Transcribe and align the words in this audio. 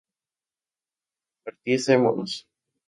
partiésemos 1.43 2.31